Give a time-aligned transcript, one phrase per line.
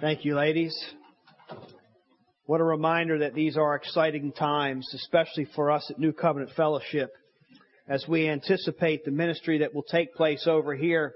[0.00, 0.74] Thank you, ladies.
[2.46, 7.10] What a reminder that these are exciting times, especially for us at New Covenant Fellowship,
[7.86, 11.12] as we anticipate the ministry that will take place over here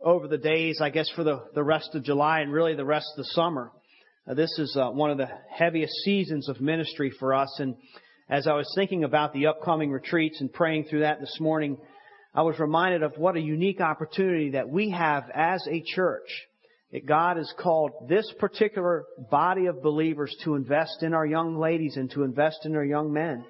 [0.00, 3.08] over the days, I guess, for the, the rest of July and really the rest
[3.16, 3.72] of the summer.
[4.36, 7.56] This is uh, one of the heaviest seasons of ministry for us.
[7.58, 7.74] And
[8.30, 11.76] as I was thinking about the upcoming retreats and praying through that this morning,
[12.32, 16.28] I was reminded of what a unique opportunity that we have as a church.
[17.06, 22.10] God has called this particular body of believers to invest in our young ladies and
[22.12, 23.44] to invest in our young men.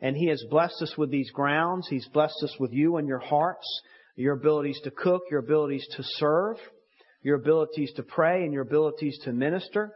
[0.00, 1.86] And He has blessed us with these grounds.
[1.88, 3.66] He's blessed us with you and your hearts,
[4.16, 6.56] your abilities to cook, your abilities to serve,
[7.22, 9.92] your abilities to pray, and your abilities to minister.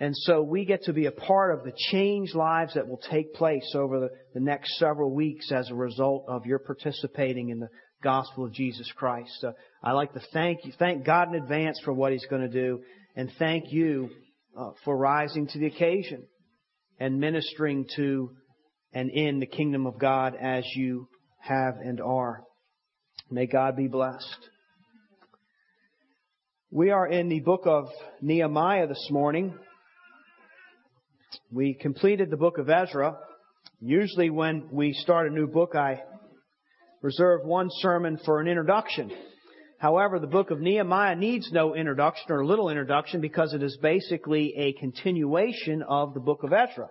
[0.00, 3.34] And so we get to be a part of the changed lives that will take
[3.34, 7.68] place over the, the, next several weeks as a result of your participating in the
[8.02, 9.30] gospel of Jesus Christ.
[9.40, 9.52] So
[9.82, 12.80] I like to thank you, thank God in advance for what He's going to do,
[13.16, 14.10] and thank you
[14.56, 16.24] uh, for rising to the occasion
[17.00, 18.30] and ministering to
[18.92, 21.08] and in the kingdom of God as you
[21.40, 22.42] have and are.
[23.30, 24.48] May God be blessed.
[26.70, 27.88] We are in the book of
[28.20, 29.54] Nehemiah this morning.
[31.50, 33.16] We completed the book of Ezra.
[33.80, 36.02] Usually when we start a new book, I
[37.02, 39.10] reserve one sermon for an introduction.
[39.78, 44.52] However, the book of Nehemiah needs no introduction or little introduction because it is basically
[44.56, 46.88] a continuation of the book of Ezra.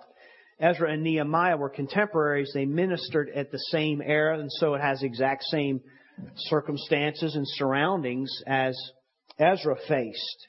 [0.59, 2.51] Ezra and Nehemiah were contemporaries.
[2.53, 5.81] They ministered at the same era, and so it has exact same
[6.35, 8.75] circumstances and surroundings as
[9.37, 10.47] Ezra faced.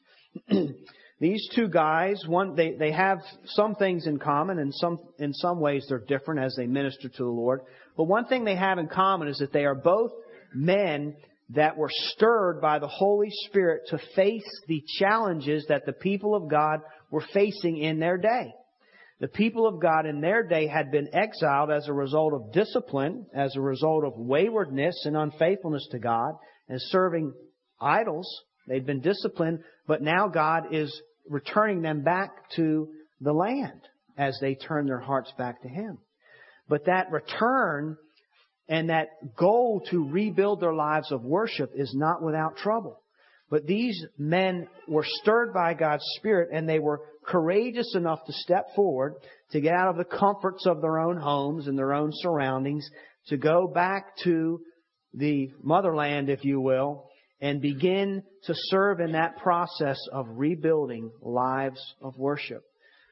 [1.21, 5.59] These two guys, one, they, they have some things in common and some, in some
[5.59, 7.63] ways they're different as they minister to the Lord.
[7.99, 10.13] But one thing they have in common is that they are both
[10.55, 11.17] men
[11.51, 16.49] that were stirred by the Holy Spirit to face the challenges that the people of
[16.49, 18.53] God were facing in their day.
[19.19, 23.27] The people of God in their day had been exiled as a result of discipline,
[23.35, 26.35] as a result of waywardness and unfaithfulness to God,
[26.69, 27.33] and serving
[27.81, 28.29] idols.
[28.69, 33.81] They'd been disciplined, but now God is returning them back to the land
[34.17, 35.99] as they turn their hearts back to Him.
[36.69, 37.97] But that return
[38.69, 43.01] and that goal to rebuild their lives of worship is not without trouble.
[43.51, 48.67] But these men were stirred by God's Spirit and they were courageous enough to step
[48.77, 49.15] forward
[49.53, 52.89] to get out of the comforts of their own homes and their own surroundings
[53.29, 54.61] to go back to
[55.15, 57.09] the motherland, if you will,
[57.41, 62.63] and begin to serve in that process of rebuilding lives of worship.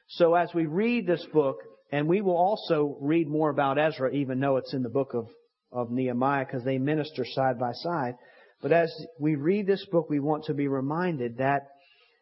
[0.09, 1.57] So as we read this book,
[1.91, 5.27] and we will also read more about Ezra, even though it's in the book of,
[5.71, 8.15] of Nehemiah, because they minister side by side.
[8.61, 11.67] But as we read this book, we want to be reminded that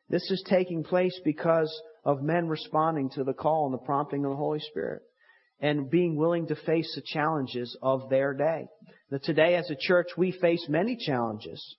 [0.09, 1.73] this is taking place because
[2.03, 5.01] of men responding to the call and the prompting of the Holy Spirit
[5.59, 8.67] and being willing to face the challenges of their day.
[9.09, 11.75] That today as a church we face many challenges.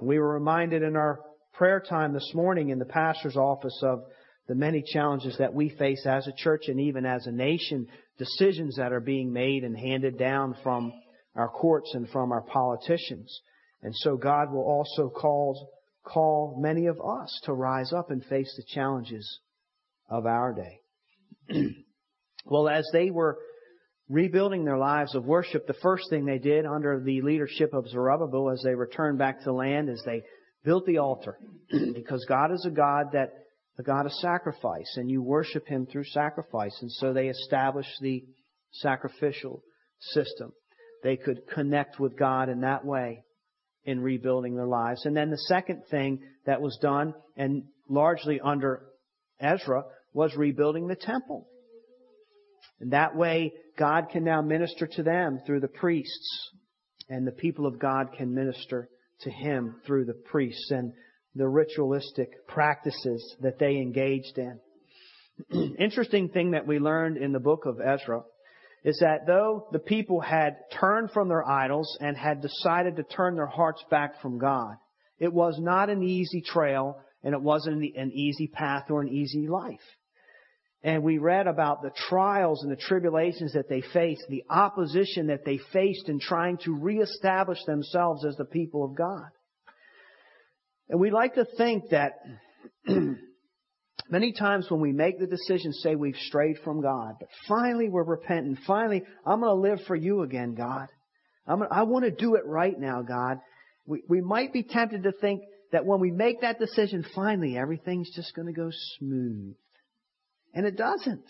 [0.00, 1.20] We were reminded in our
[1.54, 4.02] prayer time this morning in the pastor's office of
[4.48, 7.86] the many challenges that we face as a church and even as a nation,
[8.18, 10.92] decisions that are being made and handed down from
[11.34, 13.40] our courts and from our politicians.
[13.82, 15.70] And so God will also call,
[16.04, 19.40] call many of us to rise up and face the challenges
[20.08, 20.80] of our day.
[22.44, 23.38] well, as they were
[24.08, 28.50] rebuilding their lives of worship, the first thing they did under the leadership of Zerubbabel
[28.50, 30.22] as they returned back to land is they
[30.64, 31.38] built the altar.
[31.94, 33.32] because God is a God that,
[33.82, 36.76] a God of sacrifice, and you worship Him through sacrifice.
[36.80, 38.24] And so they established the
[38.70, 39.62] sacrificial
[40.00, 40.52] system.
[41.02, 43.24] They could connect with God in that way
[43.84, 45.04] in rebuilding their lives.
[45.04, 48.84] And then the second thing that was done, and largely under
[49.40, 49.82] Ezra,
[50.12, 51.48] was rebuilding the temple.
[52.80, 56.50] And that way, God can now minister to them through the priests,
[57.08, 58.88] and the people of God can minister
[59.22, 60.92] to Him through the priests and
[61.34, 64.60] the ritualistic practices that they engaged in.
[65.78, 68.22] Interesting thing that we learned in the book of Ezra
[68.84, 73.36] is that though the people had turned from their idols and had decided to turn
[73.36, 74.76] their hearts back from God,
[75.18, 79.46] it was not an easy trail and it wasn't an easy path or an easy
[79.46, 79.78] life.
[80.82, 85.44] And we read about the trials and the tribulations that they faced, the opposition that
[85.44, 89.28] they faced in trying to reestablish themselves as the people of God.
[90.92, 92.20] And we like to think that
[94.10, 98.04] many times when we make the decision, say we've strayed from God, but finally we're
[98.04, 98.58] repentant.
[98.66, 100.88] Finally, I'm going to live for you again, God.
[101.46, 103.38] I'm gonna, I want to do it right now, God.
[103.86, 105.40] We, we might be tempted to think
[105.72, 108.68] that when we make that decision, finally everything's just going to go
[108.98, 109.54] smooth.
[110.52, 111.24] And it doesn't.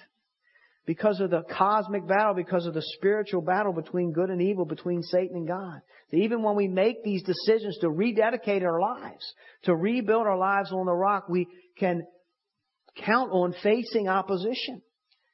[0.84, 5.02] Because of the cosmic battle, because of the spiritual battle between good and evil, between
[5.02, 5.80] Satan and God.
[6.10, 9.32] That even when we make these decisions to rededicate our lives,
[9.64, 11.46] to rebuild our lives on the rock, we
[11.78, 12.02] can
[12.96, 14.82] count on facing opposition.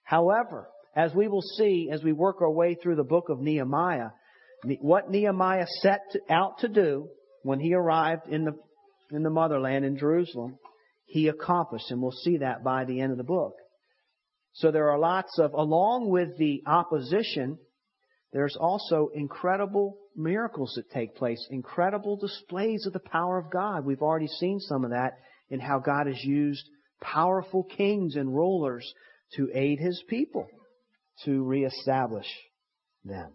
[0.03, 4.09] However, as we will see as we work our way through the book of Nehemiah,
[4.81, 7.09] what Nehemiah set out to do
[7.43, 8.53] when he arrived in the,
[9.11, 10.59] in the motherland in Jerusalem,
[11.07, 13.55] he accomplished, and we'll see that by the end of the book.
[14.53, 17.59] So there are lots of, along with the opposition,
[18.33, 23.85] there's also incredible miracles that take place, incredible displays of the power of God.
[23.85, 25.13] We've already seen some of that
[25.49, 26.69] in how God has used
[27.01, 28.93] powerful kings and rulers
[29.37, 30.49] to aid his people
[31.25, 32.27] to reestablish
[33.05, 33.33] them.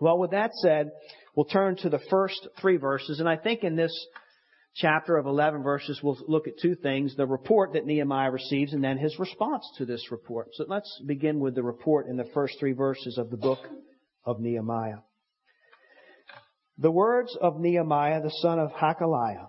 [0.00, 0.90] Well, with that said,
[1.34, 3.92] we'll turn to the first three verses, and I think in this
[4.74, 7.16] chapter of 11 verses, we'll look at two things.
[7.16, 10.48] The report that Nehemiah receives and then his response to this report.
[10.54, 13.60] So let's begin with the report in the first three verses of the book
[14.24, 14.98] of Nehemiah.
[16.78, 19.48] The words of Nehemiah, the son of Hacaliah.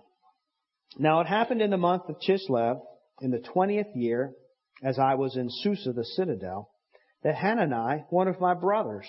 [0.98, 2.80] Now it happened in the month of Chislev,
[3.20, 4.34] in the twentieth year,
[4.84, 6.70] as I was in Susa, the citadel,
[7.24, 9.08] that Hanani, one of my brothers,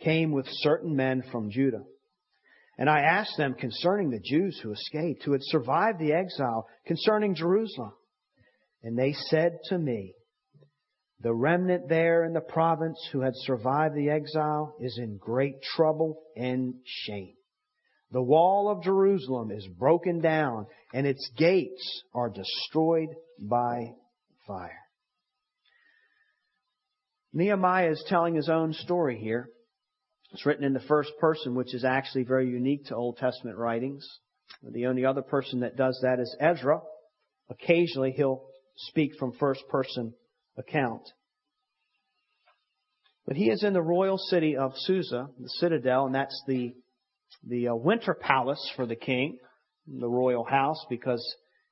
[0.00, 1.84] came with certain men from Judah.
[2.76, 7.34] And I asked them concerning the Jews who escaped, who had survived the exile, concerning
[7.34, 7.92] Jerusalem.
[8.82, 10.14] And they said to me,
[11.20, 16.20] the remnant there in the province who had survived the exile is in great trouble
[16.36, 17.34] and shame.
[18.10, 23.08] The wall of Jerusalem is broken down and its gates are destroyed
[23.40, 23.92] by
[24.46, 24.78] fire.
[27.32, 29.48] Nehemiah is telling his own story here.
[30.32, 34.06] It's written in the first person, which is actually very unique to Old Testament writings.
[34.62, 36.80] The only other person that does that is Ezra.
[37.50, 38.44] Occasionally he'll
[38.76, 40.14] speak from first person
[40.56, 41.02] account.
[43.26, 46.74] But he is in the royal city of Susa, the citadel, and that's the
[47.46, 49.38] the uh, winter palace for the king,
[49.86, 51.22] the royal house, because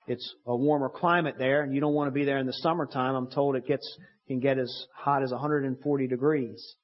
[0.06, 3.14] it's a warmer climate there, and you don't want to be there in the summertime.
[3.14, 3.86] I'm told it gets
[4.28, 6.74] can get as hot as 140 degrees,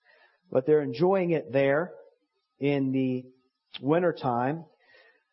[0.50, 1.92] but they're enjoying it there
[2.58, 3.24] in the
[3.80, 4.64] wintertime.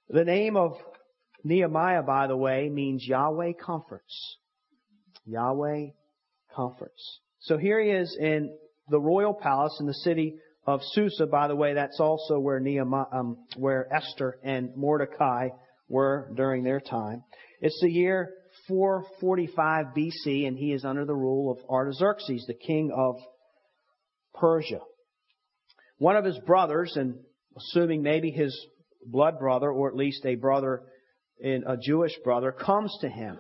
[0.10, 0.74] The name of
[1.44, 4.38] Nehemiah, by the way, means Yahweh comforts.
[5.26, 5.88] Yahweh
[6.56, 7.20] comforts.
[7.40, 8.56] So here he is in
[8.90, 10.36] the royal palace in the city
[10.66, 11.28] of Susa.
[11.28, 15.50] By the way, that's also where Nehemiah, um, where Esther and Mordecai
[15.88, 17.24] were during their time.
[17.62, 18.32] It's the year
[18.68, 23.16] 445 BC, and he is under the rule of Artaxerxes, the king of
[24.34, 24.80] Persia.
[25.98, 27.16] One of his brothers, and
[27.58, 28.56] assuming maybe his
[29.06, 30.84] blood brother, or at least a brother
[31.40, 33.38] in a Jewish brother, comes to him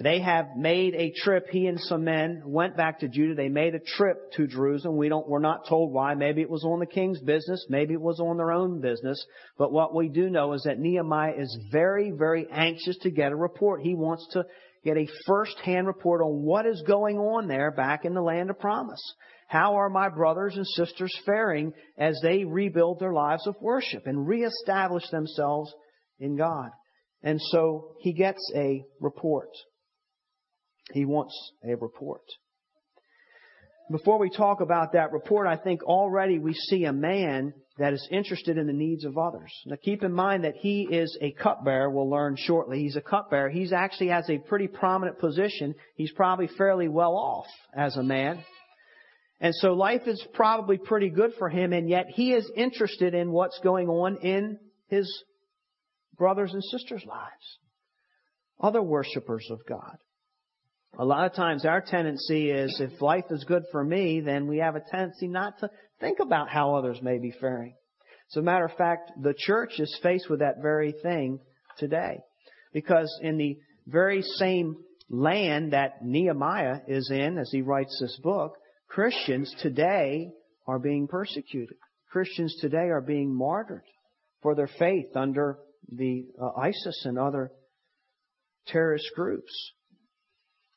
[0.00, 1.48] they have made a trip.
[1.50, 3.34] He and some men went back to Judah.
[3.34, 4.96] They made a trip to Jerusalem.
[4.96, 6.14] We don't, we're not told why.
[6.14, 7.66] Maybe it was on the king's business.
[7.68, 9.24] Maybe it was on their own business.
[9.56, 13.36] But what we do know is that Nehemiah is very, very anxious to get a
[13.36, 13.82] report.
[13.82, 14.46] He wants to
[14.84, 18.60] get a first-hand report on what is going on there back in the land of
[18.60, 19.02] promise.
[19.48, 24.28] How are my brothers and sisters faring as they rebuild their lives of worship and
[24.28, 25.74] reestablish themselves
[26.20, 26.70] in God?
[27.22, 29.48] And so he gets a report.
[30.92, 32.22] He wants a report.
[33.90, 38.06] Before we talk about that report, I think already we see a man that is
[38.10, 39.50] interested in the needs of others.
[39.64, 42.80] Now keep in mind that he is a cupbearer, we'll learn shortly.
[42.80, 43.48] He's a cupbearer.
[43.48, 45.74] He's actually has a pretty prominent position.
[45.94, 48.44] He's probably fairly well off as a man.
[49.40, 53.30] And so life is probably pretty good for him, and yet he is interested in
[53.30, 55.22] what's going on in his
[56.16, 57.58] brothers and sisters' lives.
[58.60, 59.96] Other worshippers of God.
[60.98, 64.58] A lot of times our tendency is if life is good for me, then we
[64.58, 67.74] have a tendency not to think about how others may be faring.
[68.32, 71.38] As a matter of fact, the church is faced with that very thing
[71.78, 72.18] today.
[72.72, 74.76] Because in the very same
[75.08, 78.57] land that Nehemiah is in as he writes this book,
[78.88, 80.30] Christians today
[80.66, 81.76] are being persecuted.
[82.10, 83.84] Christians today are being martyred
[84.42, 85.58] for their faith under
[85.90, 87.52] the uh, ISIS and other
[88.66, 89.52] terrorist groups.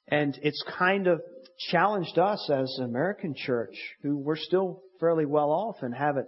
[0.08, 1.22] And it's kind of
[1.70, 6.26] challenged us as an American church, who we're still fairly well off and have it,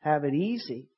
[0.00, 0.88] have it easy.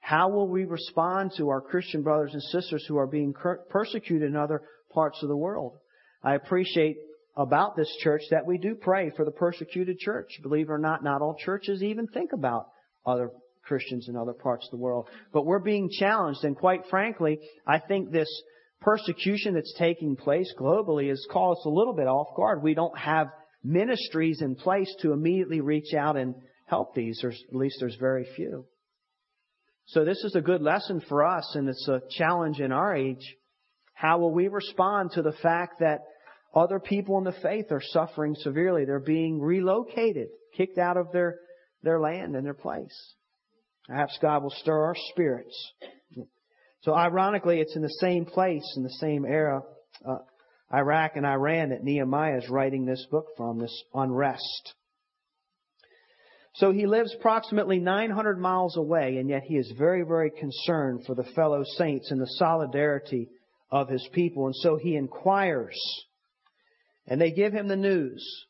[0.00, 3.34] How will we respond to our Christian brothers and sisters who are being
[3.70, 5.76] persecuted in other parts of the world?
[6.22, 6.96] I appreciate
[7.38, 10.28] about this church that we do pray for the persecuted church.
[10.42, 12.66] Believe it or not, not all churches even think about
[13.06, 13.30] other
[13.62, 15.08] Christians in other parts of the world.
[15.32, 18.28] But we're being challenged, and quite frankly, I think this
[18.80, 22.60] persecution that's taking place globally has caught us a little bit off guard.
[22.62, 23.28] We don't have
[23.62, 26.34] ministries in place to immediately reach out and
[26.66, 27.20] help these.
[27.22, 28.66] There's, at least there's very few.
[29.86, 33.36] So this is a good lesson for us, and it's a challenge in our age.
[33.94, 36.00] How will we respond to the fact that
[36.54, 38.84] other people in the faith are suffering severely?
[38.84, 41.36] They're being relocated, kicked out of their,
[41.82, 43.14] their land and their place.
[43.86, 45.72] Perhaps God will stir our spirits.
[46.82, 49.62] So ironically, it's in the same place, in the same era,
[50.06, 50.18] uh,
[50.72, 54.74] Iraq and Iran, that Nehemiah is writing this book from, this unrest.
[56.54, 61.14] So he lives approximately 900 miles away, and yet he is very, very concerned for
[61.14, 63.28] the fellow saints and the solidarity
[63.70, 64.46] of his people.
[64.46, 65.78] And so he inquires,
[67.08, 68.46] and they give him the news.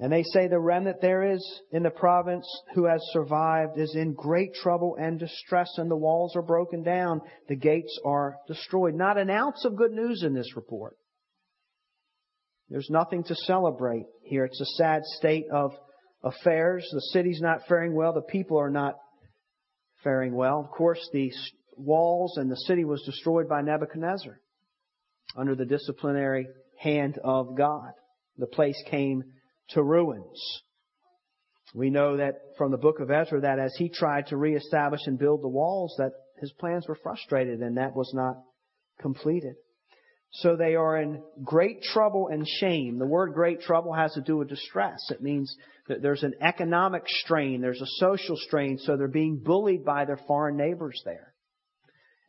[0.00, 4.14] And they say the remnant there is in the province who has survived is in
[4.14, 8.94] great trouble and distress, and the walls are broken down, the gates are destroyed.
[8.94, 10.96] Not an ounce of good news in this report.
[12.70, 14.44] There's nothing to celebrate here.
[14.44, 15.72] It's a sad state of
[16.22, 16.88] affairs.
[16.92, 18.12] The city's not faring well.
[18.12, 18.94] The people are not
[20.04, 20.60] faring well.
[20.60, 21.32] Of course, the
[21.76, 24.38] walls and the city was destroyed by Nebuchadnezzar
[25.36, 26.46] under the disciplinary
[26.78, 27.92] hand of God.
[28.36, 29.24] The place came
[29.70, 30.62] to ruins.
[31.74, 35.18] We know that from the book of Ezra that as he tried to reestablish and
[35.18, 38.36] build the walls that his plans were frustrated and that was not
[39.00, 39.54] completed.
[40.30, 42.98] So they are in great trouble and shame.
[42.98, 44.98] The word great trouble has to do with distress.
[45.10, 45.54] It means
[45.88, 50.20] that there's an economic strain, there's a social strain, so they're being bullied by their
[50.26, 51.34] foreign neighbors there.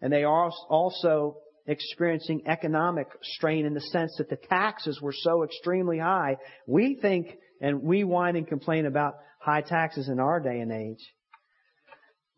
[0.01, 1.37] And they are also
[1.69, 6.37] experiencing economic strain in the sense that the taxes were so extremely high.
[6.65, 11.05] We think, and we whine and complain about high taxes in our day and age.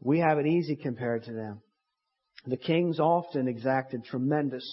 [0.01, 1.61] We have it easy compared to them.
[2.45, 4.67] The kings often exacted tremendous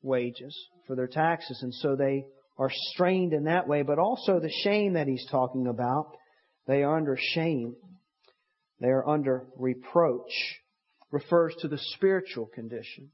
[0.00, 0.56] wages
[0.86, 4.92] for their taxes, and so they are strained in that way, but also the shame
[4.92, 6.12] that he's talking about.
[6.68, 7.74] They are under shame.
[8.80, 10.60] They are under reproach.
[11.10, 13.10] Refers to the spiritual condition.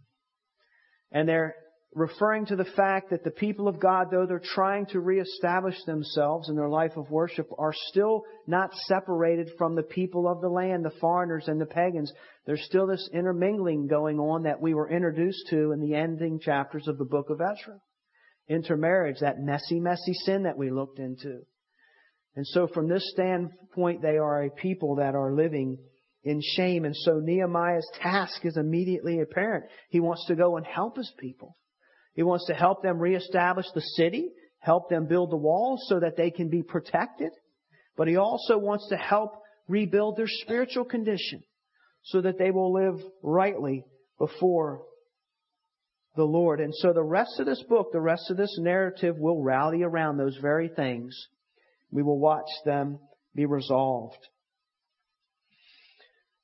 [1.13, 1.55] And they're
[1.95, 6.49] referring to the fact that the people of God, though they're trying to reestablish themselves
[6.49, 10.85] in their life of worship, are still not separated from the people of the land,
[10.85, 12.13] the foreigners and the pagans.
[12.47, 16.87] There's still this intermingling going on that we were introduced to in the ending chapters
[16.87, 17.81] of the book of Ezra.
[18.49, 21.41] Intermarriage, that messy, messy sin that we looked into.
[22.37, 25.79] And so from this standpoint, they are a people that are living
[26.23, 26.85] in shame.
[26.85, 29.67] And so Nehemiah's task is immediately apparent.
[29.89, 31.57] He wants to go and help his people.
[32.15, 36.17] He wants to help them reestablish the city, help them build the walls so that
[36.17, 37.31] they can be protected.
[37.97, 39.33] But he also wants to help
[39.69, 41.43] rebuild their spiritual condition
[42.03, 43.85] so that they will live rightly
[44.19, 44.83] before
[46.17, 46.61] the Lord.
[46.61, 50.17] And so the rest of this book, the rest of this narrative will rally around
[50.17, 51.17] those very things.
[51.91, 52.99] We will watch them
[53.35, 54.19] be resolved.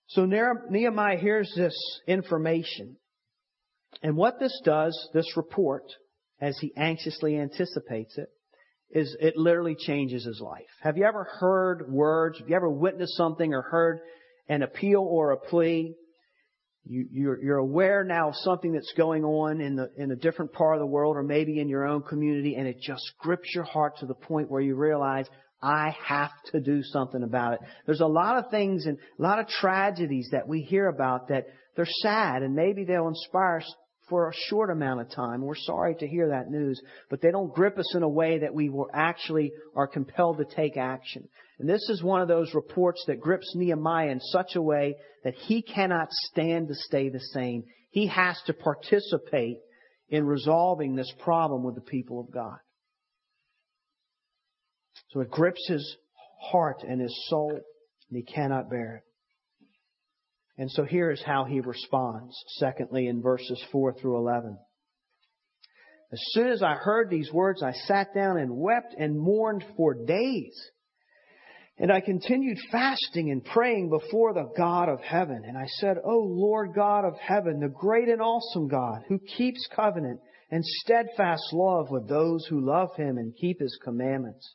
[0.09, 2.97] So Nehemiah hears this information.
[4.03, 5.85] And what this does, this report,
[6.41, 8.29] as he anxiously anticipates it,
[8.91, 10.63] is it literally changes his life.
[10.81, 12.39] Have you ever heard words?
[12.39, 14.01] Have you ever witnessed something or heard
[14.49, 15.95] an appeal or a plea?
[16.85, 20.53] You, you're, you're aware now of something that's going on in the in a different
[20.53, 23.65] part of the world, or maybe in your own community, and it just grips your
[23.65, 25.27] heart to the point where you realize
[25.63, 27.61] I have to do something about it.
[27.87, 31.47] There's a lot of things and a lot of tragedies that we hear about that
[31.77, 33.75] they're sad and maybe they'll inspire us
[34.09, 35.43] for a short amount of time.
[35.43, 38.55] We're sorry to hear that news, but they don't grip us in a way that
[38.55, 41.29] we actually are compelled to take action.
[41.59, 44.95] And this is one of those reports that grips Nehemiah in such a way
[45.25, 47.65] that he cannot stand to stay the same.
[47.91, 49.59] He has to participate
[50.09, 52.59] in resolving this problem with the people of God.
[55.11, 55.97] So it grips his
[56.41, 59.03] heart and his soul, and he cannot bear it.
[60.59, 62.35] And so here is how he responds.
[62.59, 64.59] Secondly, in verses 4 through 11.
[66.13, 69.93] As soon as I heard these words, I sat down and wept and mourned for
[69.93, 70.55] days.
[71.79, 75.43] And I continued fasting and praying before the God of heaven.
[75.47, 79.69] And I said, O Lord God of heaven, the great and awesome God, who keeps
[79.75, 84.55] covenant and steadfast love with those who love him and keep his commandments.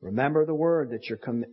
[0.00, 1.02] Remember the word that,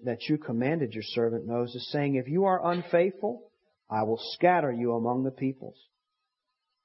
[0.04, 3.50] that you commanded your servant Moses, saying, If you are unfaithful,
[3.90, 5.78] I will scatter you among the peoples.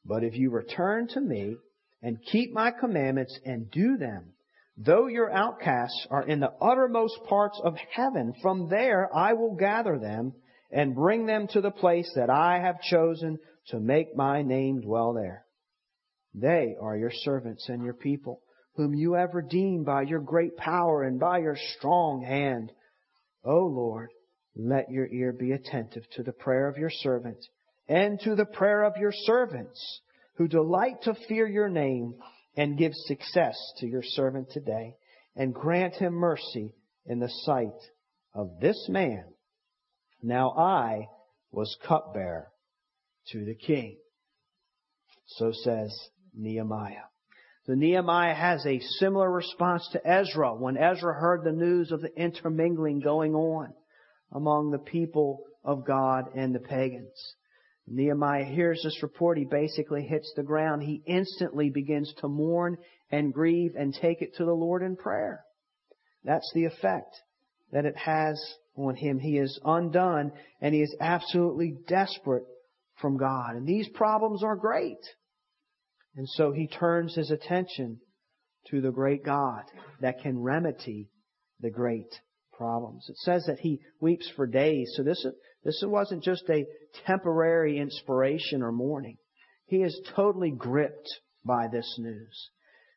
[0.05, 1.57] But if you return to me
[2.03, 4.33] and keep my commandments and do them,
[4.79, 9.99] though your outcasts are in the uttermost parts of heaven, from there I will gather
[9.99, 10.33] them
[10.71, 13.39] and bring them to the place that I have chosen
[13.69, 15.45] to make my name dwell there.
[16.35, 18.41] They are your servants and your people,
[18.81, 22.73] whom you have redeemed by your great power and by your strong hand.
[23.45, 24.11] O Lord,
[24.57, 27.39] let your ear be attentive to the prayer of your servant
[27.89, 30.01] and to the prayer of your servants
[30.37, 32.15] who delight to fear your name
[32.57, 34.97] and give success to your servant today
[35.37, 37.69] and grant him mercy in the sight
[38.35, 39.25] of this man
[40.23, 41.09] now I
[41.51, 42.49] was cupbearer
[43.29, 43.99] to the king.
[45.27, 45.97] So says
[46.35, 47.05] Nehemiah.
[47.71, 52.13] So Nehemiah has a similar response to Ezra when Ezra heard the news of the
[52.21, 53.73] intermingling going on
[54.33, 57.37] among the people of God and the pagans.
[57.87, 59.39] Nehemiah hears this report.
[59.39, 60.83] He basically hits the ground.
[60.83, 62.77] He instantly begins to mourn
[63.13, 65.45] and grieve and take it to the Lord in prayer.
[66.25, 67.15] That's the effect
[67.71, 68.37] that it has
[68.75, 69.21] on him.
[69.21, 72.47] He is undone and he is absolutely desperate
[73.01, 73.55] from God.
[73.55, 74.99] And these problems are great.
[76.17, 78.01] And so he turns his attention
[78.71, 79.63] to the great God
[80.01, 81.09] that can remedy
[81.61, 82.13] the great
[82.53, 83.07] problems.
[83.09, 84.93] It says that he weeps for days.
[84.97, 85.25] So this,
[85.65, 86.67] this wasn't just a
[87.07, 89.17] temporary inspiration or mourning.
[89.67, 91.09] He is totally gripped
[91.45, 92.51] by this news.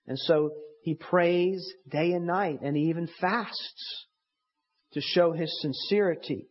[0.07, 0.51] And so
[0.81, 4.05] he prays day and night and he even fasts
[4.93, 6.47] to show his sincerity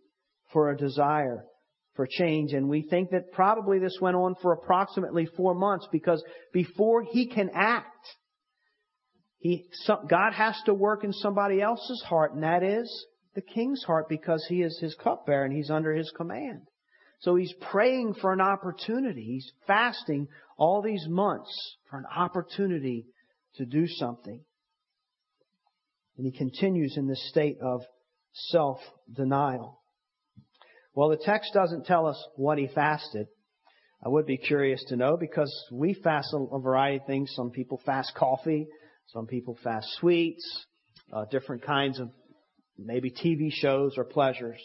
[0.53, 1.45] for a desire
[1.95, 2.53] for change.
[2.53, 6.23] And we think that probably this went on for approximately four months because
[6.53, 8.07] before he can act,
[9.39, 9.67] he,
[10.09, 14.45] God has to work in somebody else's heart, and that is the king's heart because
[14.49, 16.63] he is his cupbearer and he's under his command.
[17.21, 19.25] So he's praying for an opportunity.
[19.25, 21.53] He's fasting all these months
[21.91, 23.07] for an opportunity
[23.57, 24.41] to do something.
[26.17, 27.83] And he continues in this state of
[28.33, 29.82] self-denial.
[30.95, 33.27] Well, the text doesn't tell us what he fasted.
[34.05, 37.33] I would be curious to know because we fast a variety of things.
[37.35, 38.67] Some people fast coffee.
[39.09, 40.67] Some people fast sweets,
[41.13, 42.11] uh, different kinds of
[42.79, 44.61] maybe TV shows or pleasures.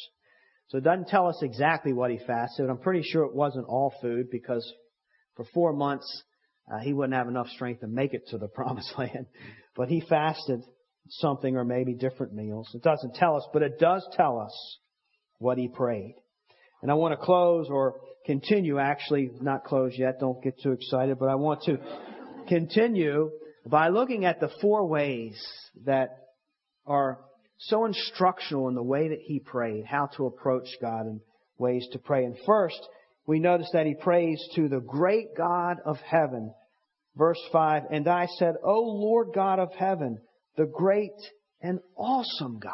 [0.70, 2.70] So it doesn't tell us exactly what he fasted.
[2.70, 4.70] I'm pretty sure it wasn't all food because
[5.36, 6.24] for four months
[6.72, 9.28] uh, he wouldn't have enough strength to make it to the promised land.
[9.76, 10.62] But he fasted
[11.10, 12.70] something or maybe different meals.
[12.74, 14.78] It doesn't tell us, but it does tell us
[15.40, 16.16] what he prayed.
[16.82, 17.96] And I want to close or
[18.26, 21.78] continue, actually not close yet, don't get too excited, but I want to
[22.48, 23.32] continue
[23.66, 25.36] by looking at the four ways
[25.86, 26.10] that
[26.86, 27.20] are
[27.58, 31.22] so instructional in the way that he prayed, how to approach God and
[31.58, 32.24] ways to pray.
[32.26, 32.80] And first,
[33.26, 36.54] we notice that he prays to the great God of heaven.
[37.16, 40.20] Verse 5, And I said, O Lord God of heaven,
[40.56, 41.12] the great
[41.62, 42.74] and awesome God.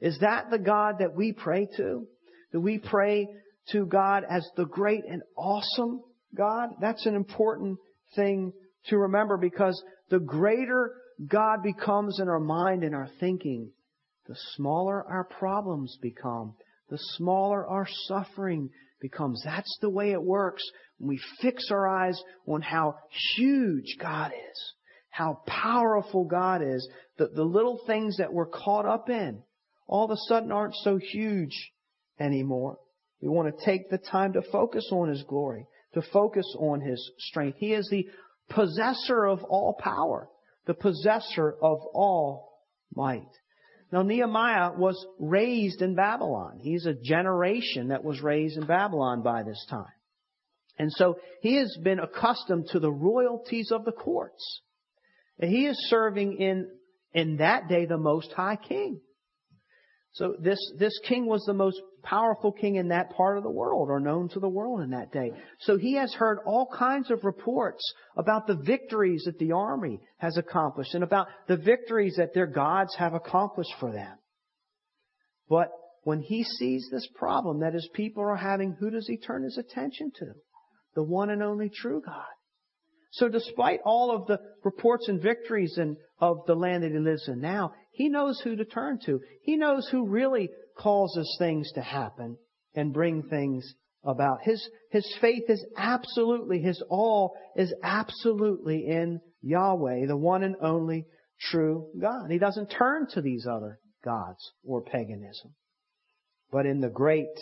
[0.00, 2.06] Is that the God that we pray to?
[2.52, 3.28] Do we pray
[3.72, 6.00] to God as the great and awesome
[6.34, 6.70] God?
[6.80, 7.78] That's an important
[8.14, 8.52] thing
[8.86, 10.94] to remember because the greater
[11.26, 13.70] God becomes in our mind and our thinking,
[14.28, 16.54] the smaller our problems become,
[16.90, 19.42] the smaller our suffering becomes.
[19.44, 20.62] That's the way it works
[20.98, 22.96] when we fix our eyes on how
[23.36, 24.74] huge God is
[25.16, 29.42] how powerful God is, that the little things that we're caught up in
[29.86, 31.72] all of a sudden aren't so huge
[32.18, 32.78] anymore.
[33.20, 37.10] We want to take the time to focus on His glory, to focus on His
[37.18, 37.58] strength.
[37.58, 38.06] He is the
[38.50, 40.28] possessor of all power,
[40.66, 42.60] the possessor of all
[42.94, 43.28] might.
[43.92, 46.58] Now Nehemiah was raised in Babylon.
[46.60, 49.86] He's a generation that was raised in Babylon by this time.
[50.78, 54.60] And so he has been accustomed to the royalties of the courts.
[55.38, 56.70] And he is serving in,
[57.14, 59.00] in that day the most high king.
[60.16, 63.90] So this, this king was the most powerful king in that part of the world
[63.90, 65.32] or known to the world in that day.
[65.60, 67.82] So he has heard all kinds of reports
[68.16, 72.94] about the victories that the army has accomplished and about the victories that their gods
[72.96, 74.16] have accomplished for them.
[75.50, 75.68] But
[76.02, 79.58] when he sees this problem that his people are having, who does he turn his
[79.58, 80.26] attention to?
[80.94, 82.24] The one and only true God.
[83.16, 87.26] So despite all of the reports and victories and of the land that he lives
[87.28, 89.20] in now, he knows who to turn to.
[89.42, 92.36] He knows who really causes things to happen
[92.74, 93.74] and bring things
[94.04, 94.40] about.
[94.42, 101.06] His, his faith is absolutely, his all is absolutely in Yahweh, the one and only
[101.40, 102.30] true God.
[102.30, 105.54] He doesn't turn to these other gods or paganism,
[106.52, 107.34] but in the great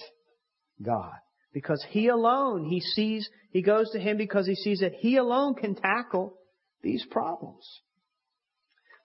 [0.80, 1.14] God.
[1.54, 5.54] Because He alone, He sees, He goes to Him because He sees that He alone
[5.54, 6.34] can tackle
[6.82, 7.64] these problems.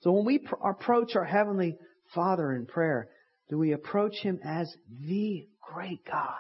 [0.02, 1.78] So when we pr- approach our Heavenly
[2.14, 3.08] Father in prayer,
[3.50, 6.34] do we approach Him as the great God?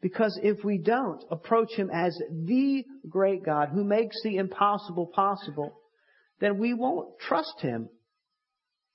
[0.00, 5.80] Because if we don't approach Him as the great God who makes the impossible possible,
[6.40, 7.88] then we won't trust Him.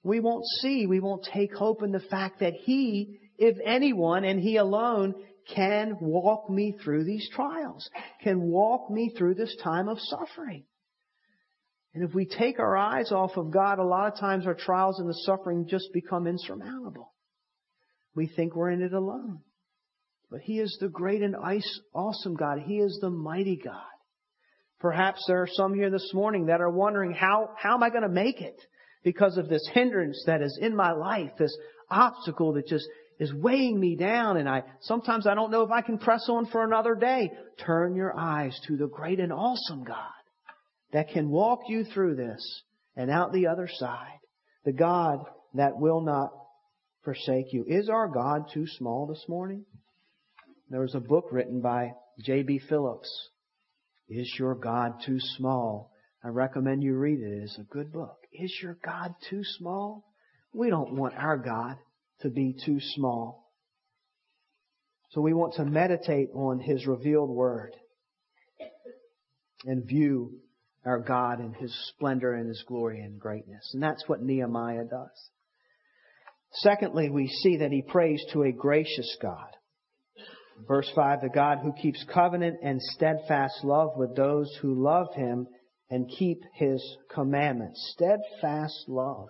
[0.04, 4.40] We won't see, we won't take hope in the fact that He, if anyone, and
[4.40, 5.16] He alone,
[5.53, 7.89] can walk me through these trials,
[8.23, 10.65] can walk me through this time of suffering.
[11.93, 14.99] And if we take our eyes off of God, a lot of times our trials
[14.99, 17.13] and the suffering just become insurmountable.
[18.15, 19.39] We think we're in it alone.
[20.32, 21.36] But He is the great and
[21.93, 22.60] awesome God.
[22.65, 23.84] He is the mighty God.
[24.79, 28.03] Perhaps there are some here this morning that are wondering, how, how am I going
[28.03, 28.60] to make it?
[29.03, 31.56] Because of this hindrance that is in my life, this
[31.89, 32.88] obstacle that just
[33.19, 36.47] is weighing me down and I, sometimes I don't know if I can press on
[36.47, 37.32] for another day.
[37.65, 39.97] Turn your eyes to the great and awesome God
[40.91, 42.63] that can walk you through this
[42.95, 44.19] and out the other side.
[44.65, 45.19] The God
[45.56, 46.30] that will not
[47.04, 47.65] forsake you.
[47.67, 49.65] Is our God too small this morning?
[50.69, 51.91] There was a book written by
[52.23, 52.62] J.B.
[52.69, 53.10] Phillips.
[54.08, 55.91] Is your God too small?
[56.23, 57.43] I recommend you read it.
[57.43, 58.17] It's a good book.
[58.32, 60.06] Is your God too small?
[60.54, 61.78] We don't want our God
[62.24, 63.52] to be too small.
[65.12, 67.76] So we want to meditate on His revealed Word
[69.66, 70.40] and view
[70.86, 73.70] our God in His splendor and His glory and greatness.
[73.74, 75.30] And that's what Nehemiah does.
[76.56, 79.48] Secondly, we see that he prays to a gracious God.
[80.68, 85.48] Verse 5, the God who keeps covenant and steadfast love with those who love him
[85.90, 86.82] and keep his
[87.12, 87.96] commandments.
[87.96, 89.30] Steadfast love.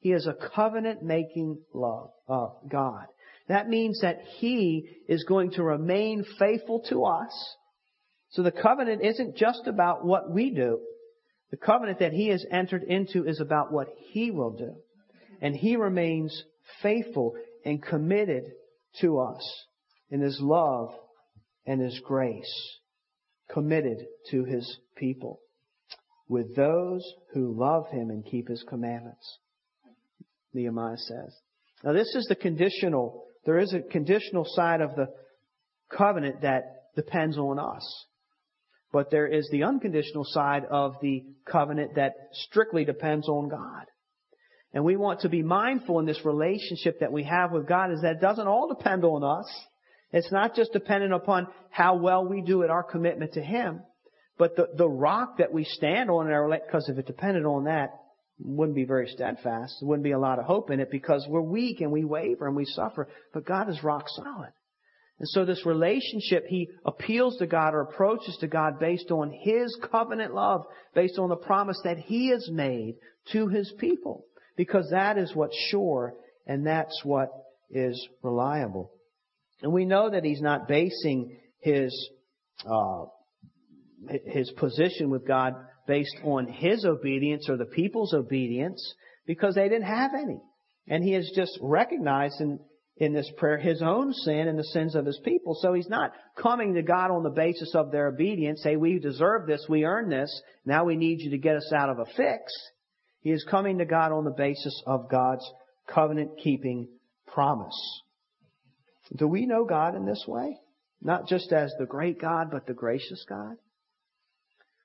[0.00, 3.06] He is a covenant making love, uh, God.
[3.48, 7.56] That means that he is going to remain faithful to us.
[8.30, 10.80] So the covenant isn't just about what we do.
[11.50, 14.74] The covenant that he has entered into is about what he will do.
[15.40, 16.44] And he remains
[16.82, 17.34] faithful
[17.64, 18.44] and committed
[19.00, 19.64] to us
[20.10, 20.90] in his love
[21.66, 22.78] and his grace,
[23.50, 23.98] committed
[24.30, 25.40] to his people
[26.28, 29.38] with those who love him and keep his commandments.
[30.54, 31.36] Nehemiah says.
[31.84, 35.08] Now this is the conditional, there is a conditional side of the
[35.96, 38.04] covenant that depends on us.
[38.92, 43.84] But there is the unconditional side of the covenant that strictly depends on God.
[44.72, 48.02] And we want to be mindful in this relationship that we have with God is
[48.02, 49.46] that it doesn't all depend on us.
[50.12, 53.82] It's not just dependent upon how well we do at our commitment to Him,
[54.38, 57.64] but the, the rock that we stand on in our because if it depended on
[57.64, 57.90] that,
[58.40, 59.76] wouldn't be very steadfast.
[59.80, 62.46] There wouldn't be a lot of hope in it because we're weak and we waver
[62.46, 63.08] and we suffer.
[63.32, 64.52] But God is rock solid.
[65.18, 69.76] And so this relationship, he appeals to God or approaches to God based on his
[69.90, 72.94] covenant love, based on the promise that he has made
[73.32, 74.24] to his people.
[74.56, 76.14] Because that is what's sure
[76.46, 77.30] and that's what
[77.70, 78.92] is reliable.
[79.62, 82.10] And we know that he's not basing his,
[82.64, 83.06] uh,
[84.26, 85.54] his position with God
[85.88, 88.94] based on his obedience or the people's obedience
[89.26, 90.40] because they didn't have any.
[90.86, 92.60] And he has just recognized in,
[92.98, 95.58] in this prayer his own sin and the sins of his people.
[95.60, 98.62] So he's not coming to God on the basis of their obedience.
[98.62, 100.30] Say, we deserve this, we earn this,
[100.64, 102.52] now we need you to get us out of a fix.
[103.20, 105.44] He is coming to God on the basis of God's
[105.92, 106.88] covenant keeping
[107.26, 108.02] promise.
[109.16, 110.58] Do we know God in this way?
[111.00, 113.56] Not just as the great God, but the gracious God?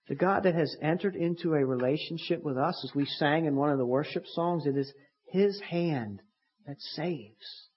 [0.07, 3.69] The God that has entered into a relationship with us, as we sang in one
[3.69, 4.93] of the worship songs, it is
[5.27, 6.21] His hand
[6.67, 7.69] that saves.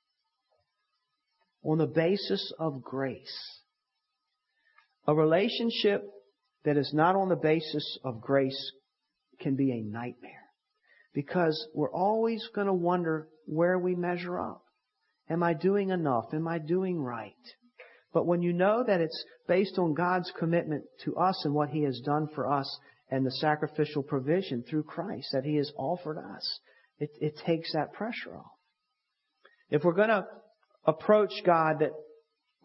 [1.63, 3.61] On the basis of grace.
[5.07, 6.05] A relationship
[6.65, 8.73] that is not on the basis of grace
[9.41, 10.33] can be a nightmare.
[11.15, 14.65] Because we're always going to wonder where we measure up.
[15.31, 16.27] Am I doing enough?
[16.33, 17.35] Am I doing right?
[18.17, 21.83] But when you know that it's based on God's commitment to us and what He
[21.83, 22.79] has done for us
[23.11, 26.61] and the sacrificial provision through Christ that He has offered us,
[26.99, 28.53] it, it takes that pressure off.
[29.69, 30.25] If we're going to
[30.87, 31.91] approach God that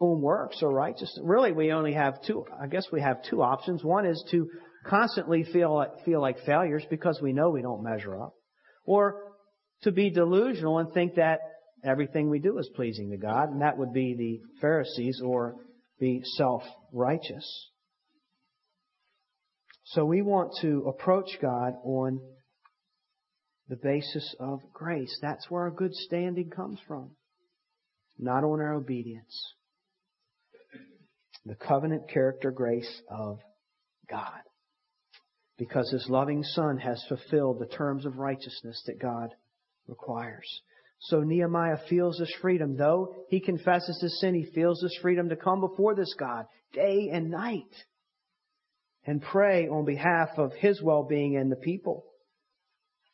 [0.00, 3.84] own works or righteousness, really we only have two, I guess we have two options.
[3.84, 4.48] One is to
[4.86, 8.32] constantly feel like, feel like failures because we know we don't measure up.
[8.86, 9.34] Or
[9.82, 11.40] to be delusional and think that
[11.84, 15.56] everything we do is pleasing to God, and that would be the Pharisees or
[15.98, 17.68] the self-righteous.
[19.84, 22.20] So we want to approach God on
[23.68, 25.16] the basis of grace.
[25.20, 27.10] That's where our good standing comes from.
[28.18, 29.54] Not on our obedience.
[31.44, 33.38] The covenant character grace of
[34.08, 34.40] God.
[35.58, 39.30] Because His loving Son has fulfilled the terms of righteousness that God
[39.88, 40.62] requires.
[41.06, 42.76] So Nehemiah feels this freedom.
[42.76, 47.10] Though he confesses his sin, he feels this freedom to come before this God day
[47.12, 47.74] and night
[49.04, 52.04] and pray on behalf of his well-being and the people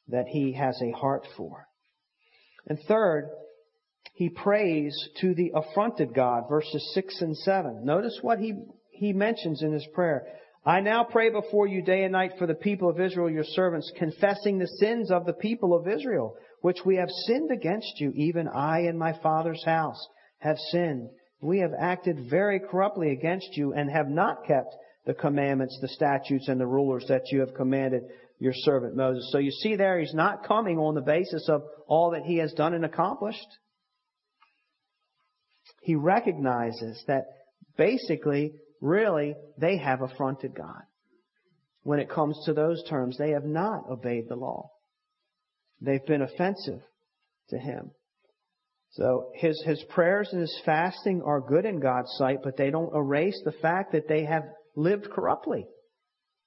[0.09, 1.67] that he has a heart for.
[2.67, 3.31] And third,
[4.13, 7.85] he prays to the affronted God, verses 6 and 7.
[7.85, 8.53] Notice what he,
[8.91, 10.27] he mentions in his prayer.
[10.69, 13.91] I now pray before you day and night for the people of Israel, your servants,
[13.97, 18.47] confessing the sins of the people of Israel, which we have sinned against you, even
[18.49, 20.07] I and my father's house
[20.41, 21.09] have sinned.
[21.41, 24.77] We have acted very corruptly against you and have not kept
[25.07, 28.03] the commandments, the statutes, and the rulers that you have commanded
[28.39, 29.31] your servant Moses.
[29.33, 32.53] So you see there, he's not coming on the basis of all that he has
[32.53, 33.49] done and accomplished.
[35.81, 37.25] He recognizes that
[37.79, 40.83] basically, really, they have affronted God.
[41.83, 44.71] When it comes to those terms, they have not obeyed the law.
[45.81, 46.81] They've been offensive
[47.51, 47.93] to him.
[48.91, 52.95] So his, his prayers and his fasting are good in God's sight, but they don't
[52.95, 55.67] erase the fact that they have lived corruptly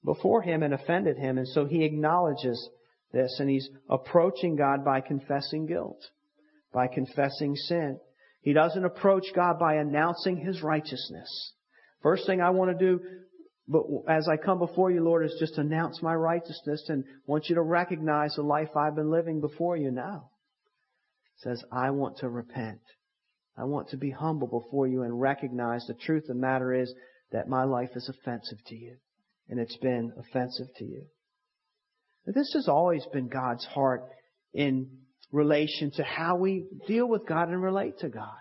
[0.04, 1.38] before him and offended him.
[1.38, 2.70] And so he acknowledges
[3.14, 6.02] this and he's approaching God by confessing guilt,
[6.74, 8.00] by confessing sin.
[8.42, 11.54] He doesn't approach God by announcing his righteousness.
[12.02, 13.02] First thing I want to do
[13.72, 17.56] but as I come before you, Lord, is just announce my righteousness and want you
[17.56, 20.30] to recognize the life I've been living before you now.
[21.38, 22.82] It says, I want to repent.
[23.58, 26.94] I want to be humble before you and recognize the truth of the matter is
[27.32, 28.98] that my life is offensive to you.
[29.48, 31.06] And it's been offensive to you.
[32.26, 34.04] This has always been God's heart
[34.54, 34.90] in
[35.32, 38.38] relation to how we deal with God and relate to God.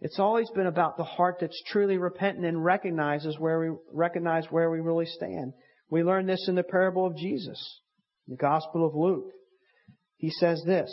[0.00, 4.70] It's always been about the heart that's truly repentant and recognizes where we recognize where
[4.70, 5.54] we really stand.
[5.88, 7.80] We learn this in the parable of Jesus,
[8.28, 9.32] the Gospel of Luke.
[10.16, 10.90] He says this.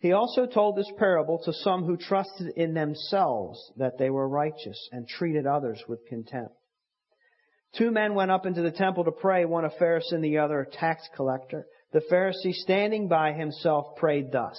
[0.00, 4.88] He also told this parable to some who trusted in themselves that they were righteous
[4.92, 6.54] and treated others with contempt.
[7.76, 10.60] Two men went up into the temple to pray, one a Pharisee and the other
[10.60, 11.66] a tax collector.
[11.92, 14.58] The Pharisee standing by himself prayed thus.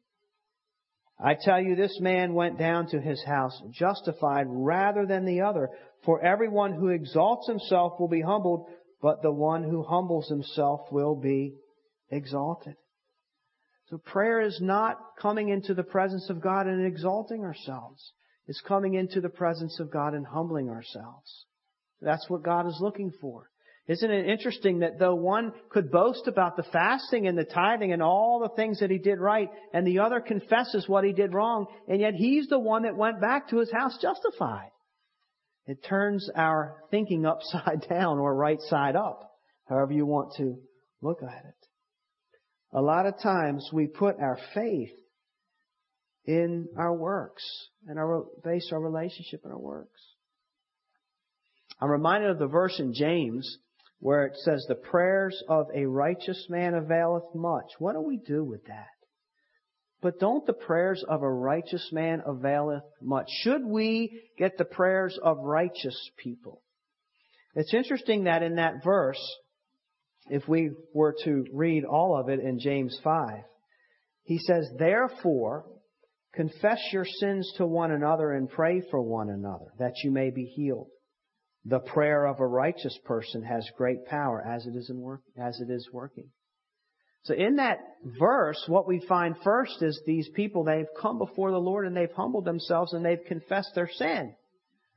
[1.23, 5.69] I tell you, this man went down to his house justified rather than the other.
[6.03, 8.67] For everyone who exalts himself will be humbled,
[9.01, 11.53] but the one who humbles himself will be
[12.09, 12.75] exalted.
[13.89, 18.13] So prayer is not coming into the presence of God and exalting ourselves.
[18.47, 21.45] It's coming into the presence of God and humbling ourselves.
[22.01, 23.49] That's what God is looking for.
[23.87, 28.01] Isn't it interesting that though one could boast about the fasting and the tithing and
[28.01, 31.65] all the things that he did right, and the other confesses what he did wrong,
[31.87, 34.69] and yet he's the one that went back to his house justified?
[35.65, 39.31] It turns our thinking upside down or right side up,
[39.67, 40.57] however you want to
[41.01, 41.55] look at it.
[42.73, 44.91] A lot of times we put our faith
[46.25, 47.43] in our works
[47.87, 49.99] and our, base our relationship in our works.
[51.81, 53.57] I'm reminded of the verse in James
[54.01, 57.67] where it says, the prayers of a righteous man availeth much.
[57.77, 58.87] What do we do with that?
[60.01, 63.27] But don't the prayers of a righteous man availeth much?
[63.43, 66.63] Should we get the prayers of righteous people?
[67.53, 69.21] It's interesting that in that verse,
[70.31, 73.43] if we were to read all of it in James 5,
[74.23, 75.65] he says, Therefore,
[76.33, 80.45] confess your sins to one another and pray for one another, that you may be
[80.45, 80.87] healed.
[81.65, 85.59] The prayer of a righteous person has great power as it is in work, as
[85.59, 86.29] it is working.
[87.23, 87.77] So in that
[88.19, 92.11] verse, what we find first is these people, they've come before the Lord and they've
[92.11, 94.33] humbled themselves and they've confessed their sin.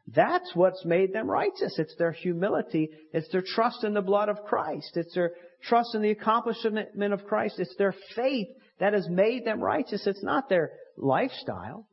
[0.06, 1.78] That's what's made them righteous.
[1.78, 2.88] It's their humility.
[3.12, 4.96] It's their trust in the blood of Christ.
[4.96, 7.58] It's their trust in the accomplishment of Christ.
[7.58, 8.48] It's their faith
[8.80, 10.06] that has made them righteous.
[10.06, 11.86] It's not their lifestyle.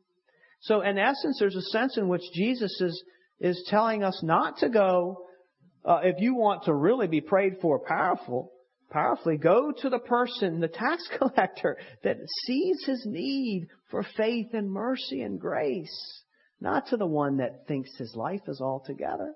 [0.60, 3.02] So in essence, there's a sense in which Jesus is,
[3.42, 5.26] is telling us not to go,
[5.84, 8.52] uh, if you want to really be prayed for powerful,
[8.88, 14.70] powerfully, go to the person, the tax collector, that sees his need for faith and
[14.70, 16.22] mercy and grace,
[16.60, 19.34] not to the one that thinks his life is all together.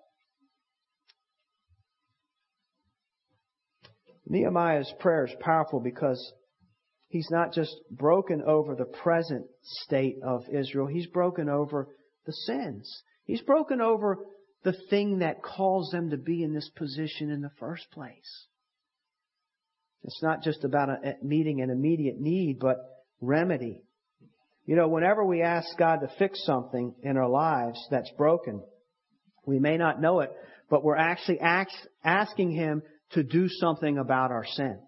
[4.29, 6.33] Nehemiah's prayer is powerful because
[7.09, 11.89] he's not just broken over the present state of Israel, he's broken over
[12.25, 13.03] the sins.
[13.27, 14.19] He's broken over
[14.63, 18.47] the thing that caused them to be in this position in the first place.
[20.05, 22.77] It's not just about a, meeting an immediate need, but
[23.21, 23.83] remedy.
[24.65, 28.63] You know, whenever we ask God to fix something in our lives that's broken,
[29.45, 30.31] we may not know it,
[30.71, 31.71] but we're actually ask,
[32.05, 34.79] asking Him to do something about our sin.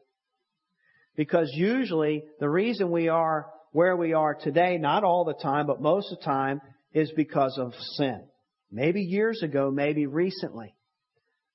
[1.17, 5.81] Because usually the reason we are where we are today, not all the time, but
[5.81, 6.61] most of the time,
[6.93, 8.25] is because of sin.
[8.71, 10.75] Maybe years ago, maybe recently.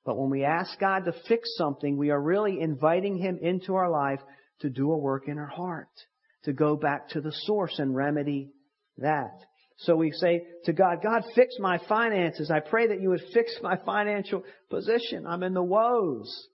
[0.05, 3.89] But when we ask God to fix something, we are really inviting Him into our
[3.89, 4.19] life
[4.59, 5.89] to do a work in our heart,
[6.43, 8.51] to go back to the source and remedy
[8.97, 9.39] that.
[9.77, 12.51] So we say to God, God, fix my finances.
[12.51, 15.25] I pray that you would fix my financial position.
[15.27, 16.47] I'm in the woes.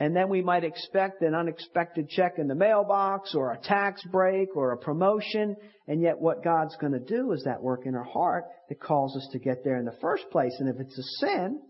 [0.00, 4.56] And then we might expect an unexpected check in the mailbox or a tax break
[4.56, 5.54] or a promotion.
[5.86, 9.14] And yet what God's going to do is that work in our heart that calls
[9.14, 10.56] us to get there in the first place.
[10.58, 11.60] And if it's a sin,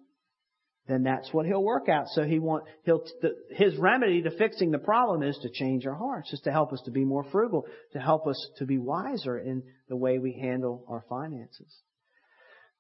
[0.87, 2.07] then that's what he'll work out.
[2.13, 5.97] So he want, he'll, the, his remedy to fixing the problem is to change our
[5.97, 9.39] hearts, just to help us to be more frugal, to help us to be wiser
[9.39, 11.77] in the way we handle our finances.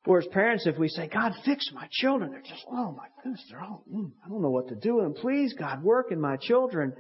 [0.05, 3.45] For as parents, if we say, God, fix my children, they're just, oh my goodness,
[3.51, 5.15] they're all, mm, I don't know what to do with them.
[5.15, 6.95] Please, God, work in my children.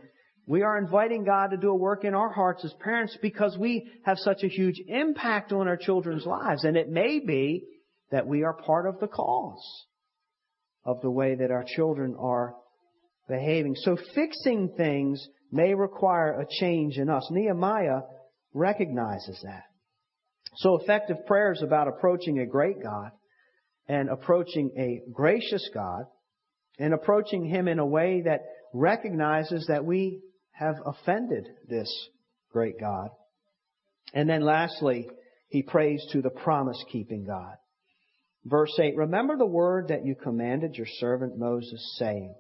[0.46, 3.90] We are inviting God to do a work in our hearts as parents because we
[4.04, 6.64] have such a huge impact on our children's lives.
[6.64, 7.64] And it may be
[8.10, 9.64] that we are part of the cause
[10.84, 12.54] of the way that our children are
[13.28, 13.76] behaving.
[13.76, 17.26] So fixing things may require a change in us.
[17.30, 18.00] Nehemiah
[18.52, 19.64] recognizes that.
[20.56, 23.10] So effective prayer is about approaching a great God
[23.88, 26.04] and approaching a gracious God
[26.78, 28.40] and approaching Him in a way that
[28.72, 30.20] recognizes that we
[30.52, 31.90] have offended this
[32.52, 33.08] great God.
[34.12, 35.08] And then lastly,
[35.48, 37.54] he prays to the promise keeping God.
[38.44, 42.34] Verse 8, remember the word that you commanded your servant Moses saying,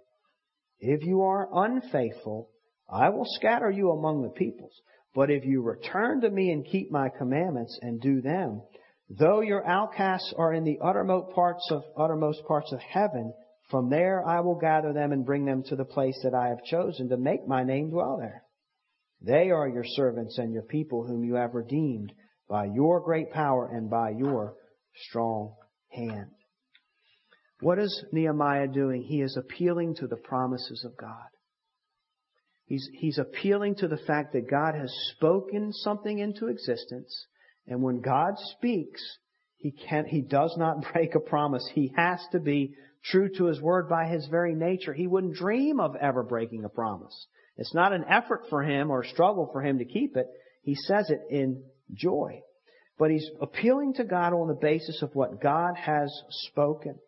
[0.78, 2.48] if you are unfaithful,
[2.88, 4.72] I will scatter you among the peoples.
[5.14, 8.62] But if you return to me and keep my commandments and do them,
[9.08, 13.32] though your outcasts are in the uttermost parts of uttermost parts of heaven,
[13.70, 16.62] from there I will gather them and bring them to the place that I have
[16.64, 18.44] chosen to make my name dwell there.
[19.20, 22.12] They are your servants and your people whom you have redeemed
[22.48, 24.54] by your great power and by your
[25.08, 25.54] strong
[25.88, 26.30] hand.
[27.60, 29.02] What is Nehemiah doing?
[29.02, 31.28] He is appealing to the promises of God.
[32.70, 37.26] He's, he's appealing to the fact that God has spoken something into existence,
[37.66, 39.02] and when God speaks,
[39.56, 41.68] he can he does not break a promise.
[41.74, 44.94] He has to be true to his word by his very nature.
[44.94, 47.26] He wouldn't dream of ever breaking a promise.
[47.56, 50.28] It's not an effort for him or a struggle for him to keep it.
[50.62, 52.40] He says it in joy.
[53.00, 56.08] But he's appealing to God on the basis of what God has
[56.46, 57.00] spoken.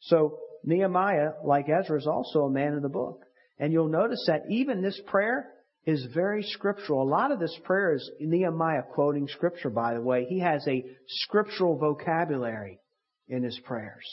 [0.00, 3.27] So Nehemiah, like Ezra, is also a man of the book.
[3.58, 5.50] And you'll notice that even this prayer
[5.84, 7.02] is very scriptural.
[7.02, 10.26] A lot of this prayer is Nehemiah quoting scripture, by the way.
[10.28, 12.78] He has a scriptural vocabulary
[13.26, 14.04] in his prayers.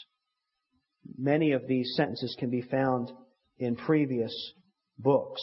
[1.17, 3.11] Many of these sentences can be found
[3.59, 4.33] in previous
[4.97, 5.41] books.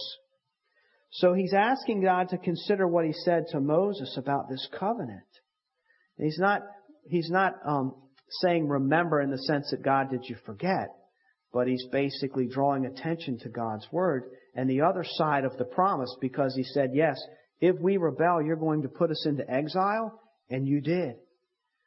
[1.13, 5.21] So he's asking God to consider what he said to Moses about this covenant.
[6.17, 6.63] He's not,
[7.05, 7.95] he's not um,
[8.41, 10.89] saying remember in the sense that God did you forget
[11.53, 16.15] but he's basically drawing attention to God's word and the other side of the promise
[16.21, 17.21] because he said, yes,
[17.61, 20.19] if we rebel, you're going to put us into exile,
[20.51, 21.15] and you did.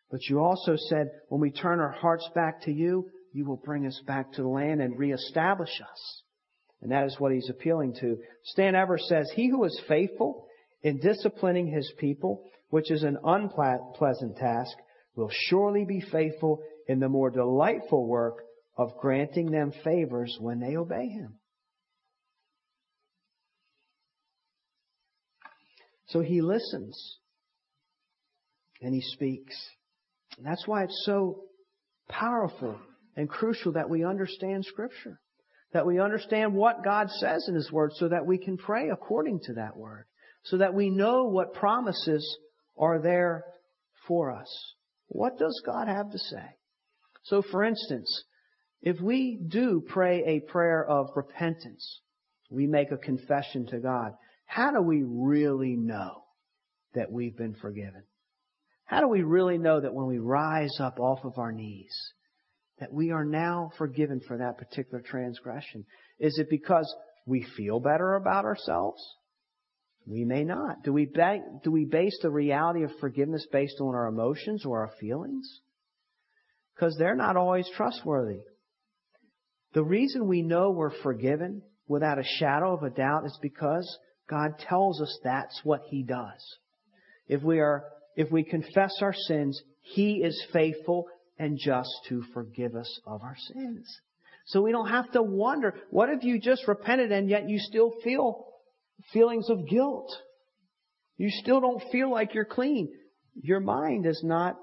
[0.09, 3.85] But you also said, when we turn our hearts back to you, you will bring
[3.85, 6.21] us back to the land and reestablish us.
[6.81, 8.17] And that is what he's appealing to.
[8.43, 10.47] Stan Evers says, He who is faithful
[10.83, 14.77] in disciplining his people, which is an unpleasant task,
[15.15, 18.44] will surely be faithful in the more delightful work
[18.77, 21.35] of granting them favors when they obey Him.
[26.07, 27.17] So He listens
[28.81, 29.55] and He speaks.
[30.37, 31.43] And that's why it's so
[32.09, 32.77] powerful
[33.15, 35.19] and crucial that we understand Scripture.
[35.73, 39.41] That we understand what God says in His Word so that we can pray according
[39.43, 40.05] to that Word.
[40.43, 42.37] So that we know what promises
[42.77, 43.43] are there
[44.07, 44.73] for us.
[45.07, 46.45] What does God have to say?
[47.23, 48.23] So for instance,
[48.85, 52.01] if we do pray a prayer of repentance,
[52.51, 54.13] we make a confession to God,
[54.45, 56.23] how do we really know
[56.93, 58.03] that we've been forgiven?
[58.85, 61.93] How do we really know that when we rise up off of our knees,
[62.79, 65.85] that we are now forgiven for that particular transgression?
[66.19, 66.93] Is it because
[67.25, 69.01] we feel better about ourselves?
[70.05, 70.83] We may not.
[70.83, 74.81] Do we, ba- do we base the reality of forgiveness based on our emotions or
[74.81, 75.61] our feelings?
[76.75, 78.41] Because they're not always trustworthy.
[79.75, 83.99] The reason we know we're forgiven without a shadow of a doubt is because
[84.29, 86.57] God tells us that's what He does.
[87.27, 87.83] If we are,
[88.15, 91.07] if we confess our sins, He is faithful
[91.37, 93.99] and just to forgive us of our sins.
[94.45, 97.91] So we don't have to wonder, what if you just repented and yet you still
[98.01, 98.45] feel
[99.11, 100.09] feelings of guilt?
[101.17, 102.93] You still don't feel like you're clean.
[103.41, 104.55] Your mind is not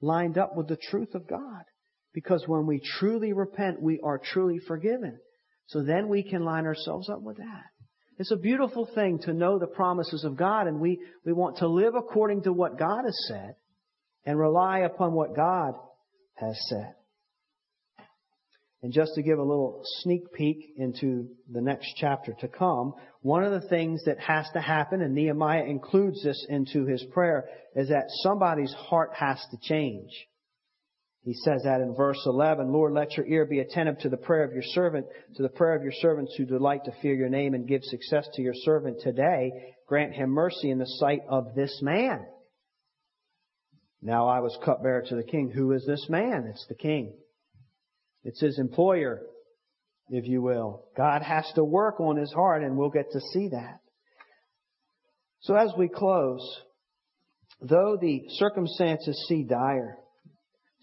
[0.00, 1.64] lined up with the truth of God.
[2.12, 5.18] Because when we truly repent, we are truly forgiven.
[5.66, 7.64] So then we can line ourselves up with that.
[8.18, 11.68] It's a beautiful thing to know the promises of God and we, we want to
[11.68, 13.54] live according to what God has said
[14.26, 15.74] and rely upon what God
[16.34, 16.94] has said.
[18.82, 23.44] And just to give a little sneak peek into the next chapter to come, one
[23.44, 27.44] of the things that has to happen, and Nehemiah includes this into his prayer,
[27.76, 30.10] is that somebody's heart has to change.
[31.22, 34.42] He says that in verse 11, Lord, let your ear be attentive to the prayer
[34.42, 35.06] of your servant,
[35.36, 38.26] to the prayer of your servants who delight to fear your name and give success
[38.34, 39.52] to your servant today.
[39.86, 42.24] Grant him mercy in the sight of this man.
[44.00, 45.50] Now I was cupbearer to the king.
[45.54, 46.46] Who is this man?
[46.48, 47.12] It's the king.
[48.24, 49.20] It's his employer,
[50.08, 50.84] if you will.
[50.96, 53.80] God has to work on his heart and we'll get to see that.
[55.40, 56.40] So as we close,
[57.60, 59.98] though the circumstances seem dire,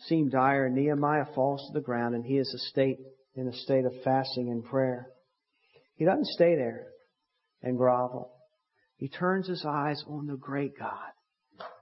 [0.05, 2.97] seem dire, Nehemiah falls to the ground and he is a state,
[3.35, 5.07] in a state of fasting and prayer.
[5.95, 6.87] He doesn't stay there
[7.61, 8.31] and grovel.
[8.97, 11.11] He turns his eyes on the great God.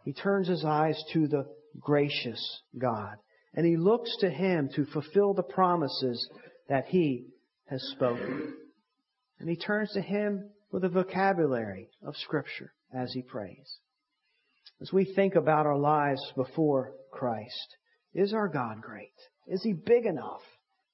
[0.03, 1.45] He turns his eyes to the
[1.79, 3.15] gracious God.
[3.53, 6.29] And he looks to him to fulfill the promises
[6.67, 7.27] that he
[7.69, 8.53] has spoken.
[9.39, 13.79] And he turns to him with a vocabulary of scripture as he prays.
[14.81, 17.77] As we think about our lives before Christ,
[18.15, 19.13] is our God great?
[19.47, 20.41] Is He big enough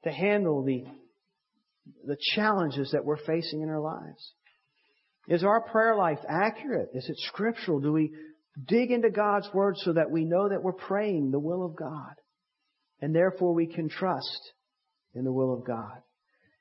[0.04, 0.84] to handle the,
[2.06, 4.34] the challenges that we're facing in our lives?
[5.28, 6.90] Is our prayer life accurate?
[6.94, 7.80] Is it scriptural?
[7.80, 8.12] Do we
[8.68, 12.16] dig into God's Word so that we know that we're praying the will of God?
[13.00, 14.52] And therefore we can trust
[15.14, 16.02] in the will of God.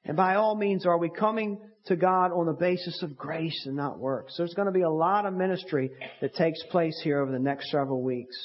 [0.04, 3.76] And by all means, are we coming to God on the basis of grace and
[3.76, 4.34] not works?
[4.36, 5.90] There's going to be a lot of ministry
[6.20, 8.36] that takes place here over the next several weeks.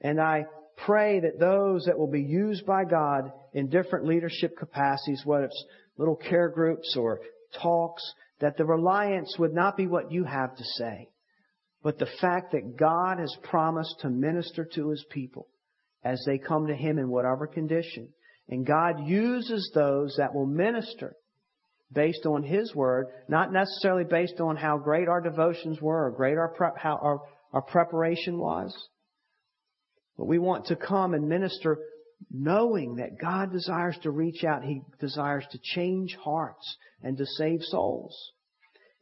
[0.00, 0.44] And I
[0.76, 5.64] pray that those that will be used by God in different leadership capacities, whether it's
[5.96, 7.20] little care groups or
[7.62, 8.02] talks,
[8.40, 11.08] that the reliance would not be what you have to say,
[11.82, 15.48] but the fact that God has promised to minister to His people
[16.02, 18.08] as they come to Him in whatever condition.
[18.48, 21.16] And God uses those that will minister
[21.92, 26.36] based on His Word, not necessarily based on how great our devotions were or great
[26.36, 27.20] our, prep, how our,
[27.52, 28.74] our preparation was,
[30.16, 31.78] but we want to come and minister
[32.30, 34.64] knowing that God desires to reach out.
[34.64, 38.16] He desires to change hearts and to save souls.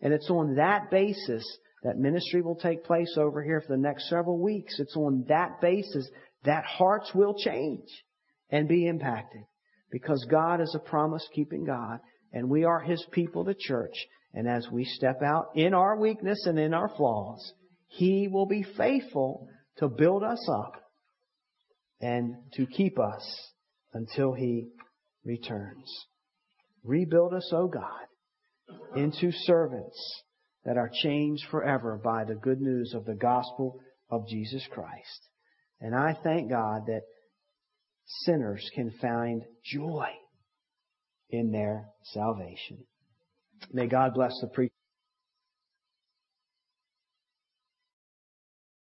[0.00, 1.44] And it's on that basis
[1.82, 4.78] that ministry will take place over here for the next several weeks.
[4.78, 6.08] It's on that basis
[6.44, 7.88] that hearts will change
[8.50, 9.42] and be impacted
[9.90, 12.00] because God is a promise keeping God
[12.32, 13.94] and we are His people, the church.
[14.34, 17.52] And as we step out in our weakness and in our flaws,
[17.88, 19.48] He will be faithful
[19.78, 20.82] to build us up
[22.03, 23.53] and to keep us
[23.94, 24.68] until He
[25.24, 26.07] returns.
[26.84, 28.07] Rebuild us, O God,
[28.96, 30.22] into servants
[30.64, 33.78] that are changed forever by the good news of the gospel
[34.11, 35.28] of Jesus Christ.
[35.80, 37.03] And I thank God that
[38.07, 40.09] sinners can find joy
[41.30, 42.84] in their salvation.
[43.72, 44.72] May God bless the preacher.